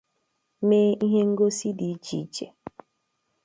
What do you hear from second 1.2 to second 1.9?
ngosi dị